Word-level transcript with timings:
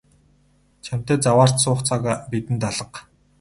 Чамтай 0.85 1.17
заваарч 1.25 1.55
суух 1.63 1.79
цаг 1.87 2.01
бидэнд 2.31 2.63
алга. 2.69 2.99